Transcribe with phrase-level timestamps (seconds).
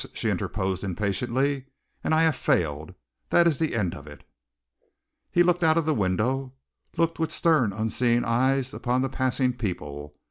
[0.15, 1.65] she interposed impatiently.
[2.03, 2.95] "And I have failed!
[3.29, 4.23] That is the end of it!"
[5.31, 6.53] He looked out of the window,
[6.97, 10.15] looked with stern, unseeing eyes upon the passing people.